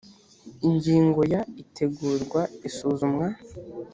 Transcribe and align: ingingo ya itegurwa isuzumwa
ingingo 0.69 1.21
ya 1.33 1.41
itegurwa 1.61 2.41
isuzumwa 2.67 3.27